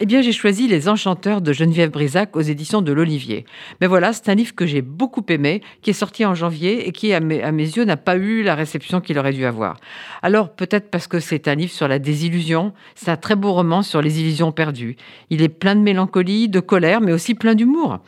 Eh 0.00 0.06
bien, 0.06 0.22
j'ai 0.22 0.32
choisi 0.32 0.66
Les 0.66 0.88
Enchanteurs 0.88 1.40
de 1.40 1.52
Geneviève 1.52 1.92
Brisac 1.92 2.34
aux 2.34 2.40
éditions 2.40 2.82
de 2.82 2.92
l'Olivier. 2.92 3.44
Mais 3.80 3.86
voilà, 3.86 4.12
c'est 4.12 4.28
un 4.28 4.34
livre 4.34 4.52
que 4.52 4.66
j'ai 4.66 4.82
beaucoup 4.82 5.24
aimé, 5.28 5.62
qui 5.82 5.90
est 5.90 5.92
sorti 5.92 6.26
en 6.26 6.34
janvier 6.34 6.88
et 6.88 6.90
qui, 6.90 7.12
à 7.14 7.20
mes, 7.20 7.40
à 7.44 7.52
mes 7.52 7.62
yeux, 7.62 7.84
n'a 7.84 7.96
pas 7.96 8.16
eu 8.16 8.42
la 8.42 8.56
réception 8.56 9.00
qu'il 9.00 9.20
aurait 9.20 9.32
dû 9.32 9.44
avoir. 9.44 9.78
Alors, 10.20 10.52
peut-être 10.52 10.90
parce 10.90 11.06
que 11.06 11.20
c'est 11.20 11.46
un 11.46 11.54
livre 11.54 11.70
sur 11.70 11.86
la 11.86 12.00
désillusion, 12.00 12.72
c'est 12.96 13.12
un 13.12 13.16
très 13.16 13.36
beau 13.36 13.52
roman 13.52 13.82
sur 13.82 14.02
les 14.02 14.20
illusions 14.20 14.50
perdues. 14.50 14.96
Il 15.30 15.42
est 15.42 15.48
plein 15.48 15.76
de 15.76 15.80
mélancolie, 15.80 16.48
de 16.48 16.58
colère, 16.58 17.00
mais 17.00 17.12
aussi 17.12 17.36
plein 17.36 17.54
d'humour. 17.54 18.00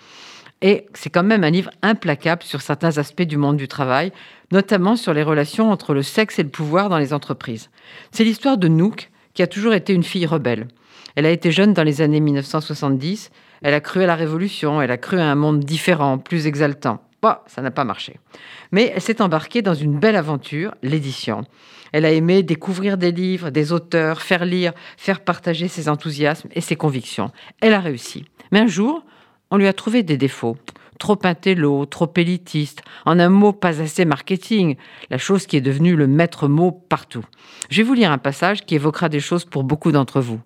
Et 0.62 0.87
c'est 0.93 1.11
quand 1.11 1.23
même 1.23 1.45
un 1.45 1.50
livre 1.50 1.71
implacable 1.82 2.43
sur 2.43 2.62
certains 2.62 2.98
aspects 2.98 3.23
du 3.23 3.37
monde 3.37 3.59
du 3.59 3.68
travail, 3.68 4.11
notamment 4.50 4.96
sur 4.96 5.14
les 5.14 5.23
relations 5.23 5.71
entre 5.71 5.95
le 5.95 6.03
sexe 6.03 6.41
et 6.41 6.43
le 6.43 6.48
pouvoir 6.48 6.89
dans 6.89 6.98
les 6.98 7.12
entreprises. 7.12 7.71
C'est 8.11 8.25
l'histoire 8.25 8.59
de 8.59 8.66
Nook, 8.66 9.09
qui 9.37 9.43
a 9.43 9.46
toujours 9.46 9.75
été 9.75 9.93
une 9.93 10.03
fille 10.03 10.27
rebelle. 10.27 10.66
Elle 11.14 11.27
a 11.27 11.30
été 11.30 11.53
jeune 11.53 11.75
dans 11.75 11.85
les 11.85 12.00
années 12.00 12.21
1970, 12.21 13.30
elle 13.62 13.75
a 13.75 13.80
cru 13.80 14.03
à 14.03 14.07
la 14.07 14.17
révolution, 14.17 14.82
elle 14.82 14.90
a 14.90 14.96
cru 14.96 15.21
à 15.21 15.31
un 15.31 15.35
monde 15.35 15.61
différent, 15.61 16.18
plus 16.18 16.46
exaltant. 16.46 17.03
Bah, 17.22 17.45
ça 17.46 17.62
n'a 17.62 17.71
pas 17.71 17.85
marché. 17.85 18.17
Mais 18.72 18.93
elle 18.95 19.00
s'est 19.00 19.22
embarquée 19.22 19.62
dans 19.62 19.75
une 19.75 19.99
belle 19.99 20.17
aventure, 20.17 20.75
l'édition. 20.82 21.45
Elle 21.93 22.04
a 22.04 22.12
aimé 22.12 22.43
découvrir 22.43 22.99
des 22.99 23.12
livres, 23.12 23.50
des 23.50 23.72
auteurs, 23.72 24.22
faire 24.22 24.45
lire, 24.45 24.72
faire 24.96 25.21
partager 25.21 25.68
ses 25.68 25.89
enthousiasmes 25.89 26.48
et 26.53 26.61
ses 26.61 26.76
convictions. 26.76 27.31
Elle 27.61 27.75
a 27.75 27.81
réussi. 27.81 28.25
Mais 28.53 28.61
un 28.61 28.67
jour, 28.67 29.04
on 29.50 29.57
lui 29.57 29.67
a 29.67 29.73
trouvé 29.73 30.03
des 30.03 30.17
défauts. 30.17 30.57
Trop 30.99 31.18
intello, 31.25 31.85
trop 31.86 32.11
élitiste, 32.17 32.83
en 33.05 33.19
un 33.19 33.28
mot 33.28 33.53
pas 33.53 33.83
assez 33.83 34.05
marketing, 34.05 34.77
la 35.11 35.19
chose 35.19 35.47
qui 35.47 35.56
est 35.56 35.61
devenue 35.61 35.95
le 35.95 36.06
maître 36.06 36.48
mot 36.48 36.73
partout. 36.73 37.25
Je 37.69 37.78
vais 37.78 37.83
vous 37.83 37.95
lire 37.95 38.12
un 38.12 38.19
passage 38.19 38.64
qui 38.64 38.75
évoquera 38.75 39.09
des 39.09 39.20
choses 39.20 39.45
pour 39.45 39.64
beaucoup 39.64 39.92
d'entre 39.92 40.20
vous. 40.20 40.41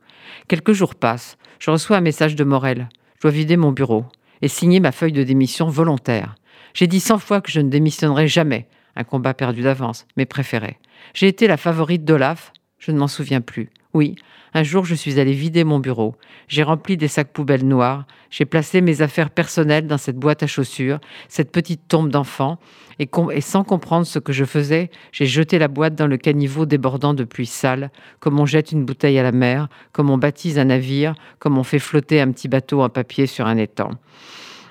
Quelques 0.49 0.73
jours 0.73 0.95
passent, 0.95 1.37
je 1.61 1.71
reçois 1.71 1.99
un 1.99 2.03
message 2.03 2.35
de 2.35 2.45
Morel. 2.45 2.89
Je 3.17 3.23
dois 3.23 3.31
vider 3.31 3.57
mon 3.57 3.73
bureau 3.73 4.07
et 4.43 4.49
signer 4.49 4.81
ma 4.81 4.93
feuille 4.93 5.13
de 5.13 5.23
démission 5.23 5.69
volontaire. 5.69 6.35
J'ai 6.75 6.87
dit 6.87 7.01
cent 7.01 7.19
fois 7.19 7.41
que 7.41 7.51
je 7.51 7.61
ne 7.61 7.69
démissionnerai 7.69 8.27
jamais, 8.27 8.67
un 8.97 9.05
combat 9.05 9.35
perdu 9.35 9.63
d'avance, 9.63 10.07
mais 10.17 10.27
préféré. 10.27 10.79
J'ai 11.15 11.29
été 11.29 11.47
la 11.47 11.57
favorite 11.57 12.05
d'Olaf, 12.05 12.53
je 12.79 12.91
ne 12.91 12.99
m'en 12.99 13.09
souviens 13.09 13.41
plus. 13.41 13.71
Oui, 13.93 14.17
un 14.55 14.63
jour 14.63 14.85
je 14.85 14.95
suis 14.95 15.21
allé 15.21 15.33
vider 15.33 15.65
mon 15.65 15.79
bureau. 15.79 16.15
J'ai 16.49 16.63
rempli 16.63 16.97
des 16.97 17.09
sacs 17.09 17.33
poubelles 17.33 17.67
noirs. 17.67 18.05
J'ai 18.31 18.45
placé 18.45 18.81
mes 18.81 19.03
affaires 19.03 19.31
personnelles 19.31 19.87
dans 19.87 19.99
cette 19.99 20.17
boîte 20.17 20.43
à 20.43 20.47
chaussures, 20.47 20.99
cette 21.29 21.53
petite 21.53 21.89
tombe 21.89 22.11
d'enfant. 22.11 22.59
Et, 22.99 23.09
et, 23.33 23.41
sans 23.41 23.65
comprendre 23.65 24.07
ce 24.07 24.19
que 24.19 24.33
je 24.33 24.45
faisais, 24.45 24.91
j'ai 25.11 25.27
jeté 25.27 25.59
la 25.59 25.69
boîte 25.69 25.95
dans 25.95 26.07
le 26.07 26.19
caniveau 26.19 26.67
débordant 26.67 27.15
de 27.15 27.25
pluie 27.25 27.47
sale, 27.47 27.91
comme 28.19 28.39
on 28.39 28.47
jette 28.47 28.73
une 28.73 28.85
bouteille 28.85 29.19
à 29.19 29.23
la 29.23 29.33
mer, 29.33 29.69
comme 29.93 30.11
on 30.11 30.19
baptise 30.19 30.59
un 30.59 30.67
navire, 30.67 31.15
comme 31.39 31.57
on 31.57 31.63
fait 31.63 31.79
flotter 31.79 32.21
un 32.21 32.31
petit 32.31 32.49
bateau 32.49 32.83
en 32.83 32.91
papier 32.91 33.27
sur 33.27 33.47
un 33.47 33.57
étang. 33.57 33.93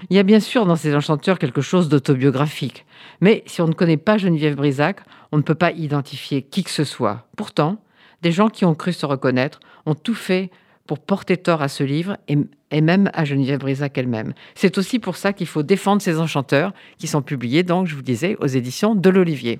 Il 0.09 0.15
y 0.15 0.19
a 0.19 0.23
bien 0.23 0.39
sûr 0.39 0.65
dans 0.65 0.75
ces 0.75 0.95
enchanteurs 0.95 1.39
quelque 1.39 1.61
chose 1.61 1.89
d'autobiographique. 1.89 2.85
Mais 3.19 3.43
si 3.45 3.61
on 3.61 3.67
ne 3.67 3.73
connaît 3.73 3.97
pas 3.97 4.17
Geneviève 4.17 4.55
Brisac, 4.55 5.01
on 5.31 5.37
ne 5.37 5.41
peut 5.41 5.55
pas 5.55 5.71
identifier 5.71 6.41
qui 6.41 6.63
que 6.63 6.69
ce 6.69 6.83
soit. 6.83 7.27
Pourtant, 7.35 7.81
des 8.21 8.31
gens 8.31 8.49
qui 8.49 8.65
ont 8.65 8.75
cru 8.75 8.93
se 8.93 9.05
reconnaître 9.05 9.59
ont 9.85 9.95
tout 9.95 10.15
fait 10.15 10.49
pour 10.87 10.99
porter 10.99 11.37
tort 11.37 11.61
à 11.61 11.67
ce 11.67 11.83
livre 11.83 12.17
et, 12.27 12.81
même 12.81 13.11
à 13.13 13.23
Geneviève 13.23 13.59
Brisac 13.59 13.95
elle-même. 13.97 14.33
C'est 14.55 14.77
aussi 14.79 14.97
pour 14.97 15.17
ça 15.17 15.33
qu'il 15.33 15.45
faut 15.45 15.61
défendre 15.61 16.01
ces 16.01 16.19
enchanteurs 16.19 16.73
qui 16.97 17.05
sont 17.05 17.21
publiés, 17.21 17.61
donc, 17.61 17.85
je 17.85 17.95
vous 17.95 18.01
disais, 18.01 18.35
aux 18.39 18.47
éditions 18.47 18.95
de 18.95 19.09
l'Olivier. 19.09 19.59